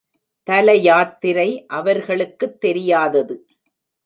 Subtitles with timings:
[0.47, 1.65] தல யாத்திரை
[1.65, 3.45] அவர்களுக்குத் தெரியாதது.